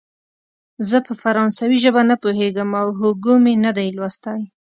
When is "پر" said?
1.05-1.15